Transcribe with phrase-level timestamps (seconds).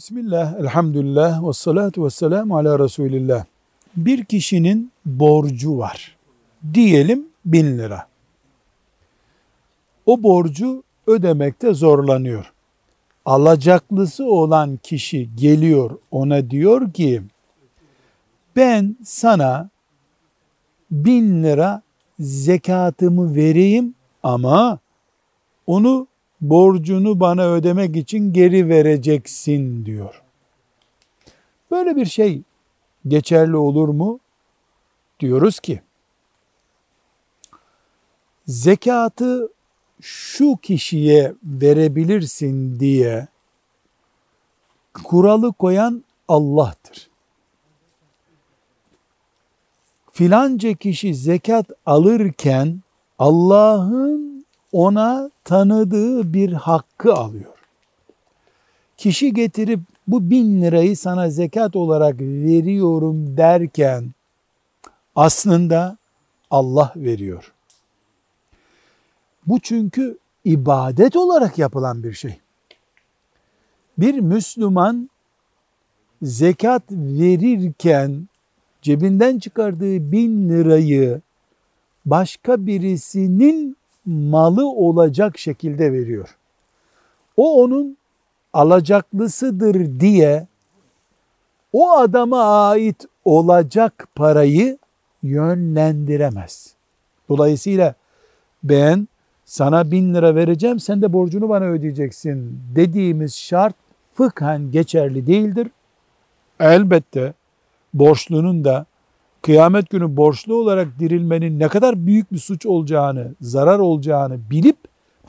[0.00, 3.44] Bismillah, elhamdülillah, ve salatu ve selamu ala Resulillah.
[3.96, 6.16] Bir kişinin borcu var.
[6.74, 8.06] Diyelim bin lira.
[10.06, 12.52] O borcu ödemekte zorlanıyor.
[13.24, 17.22] Alacaklısı olan kişi geliyor ona diyor ki,
[18.56, 19.70] ben sana
[20.90, 21.82] bin lira
[22.20, 24.78] zekatımı vereyim ama
[25.66, 26.06] onu
[26.40, 30.22] borcunu bana ödemek için geri vereceksin diyor.
[31.70, 32.42] Böyle bir şey
[33.08, 34.20] geçerli olur mu?
[35.20, 35.82] Diyoruz ki
[38.46, 39.48] zekatı
[40.00, 43.28] şu kişiye verebilirsin diye
[45.04, 47.10] kuralı koyan Allah'tır.
[50.12, 52.80] Filanca kişi zekat alırken
[53.18, 54.29] Allah'ın
[54.72, 57.54] ona tanıdığı bir hakkı alıyor.
[58.96, 64.10] Kişi getirip bu bin lirayı sana zekat olarak veriyorum derken
[65.16, 65.96] aslında
[66.50, 67.52] Allah veriyor.
[69.46, 72.40] Bu çünkü ibadet olarak yapılan bir şey.
[73.98, 75.10] Bir Müslüman
[76.22, 78.28] zekat verirken
[78.82, 81.20] cebinden çıkardığı bin lirayı
[82.06, 86.36] başka birisinin malı olacak şekilde veriyor.
[87.36, 87.96] O onun
[88.52, 90.46] alacaklısıdır diye
[91.72, 94.78] o adama ait olacak parayı
[95.22, 96.74] yönlendiremez.
[97.28, 97.94] Dolayısıyla
[98.62, 99.08] ben
[99.44, 103.74] sana bin lira vereceğim sen de borcunu bana ödeyeceksin dediğimiz şart
[104.14, 105.68] fıkhen geçerli değildir.
[106.60, 107.34] Elbette
[107.94, 108.86] borçlunun da
[109.42, 114.76] kıyamet günü borçlu olarak dirilmenin ne kadar büyük bir suç olacağını, zarar olacağını bilip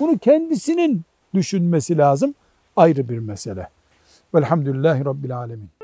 [0.00, 1.02] bunu kendisinin
[1.34, 2.34] düşünmesi lazım.
[2.76, 3.68] Ayrı bir mesele.
[4.34, 5.79] Velhamdülillahi Rabbil Alemin.